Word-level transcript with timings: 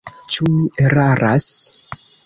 Ĉu 0.35 0.47
mi 0.53 0.65
eraras? 0.87 1.49